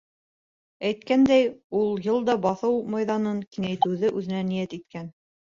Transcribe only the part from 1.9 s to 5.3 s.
йыл да баҫыу майҙанын киңәйтеүҙе үҙенә ниәт иткән.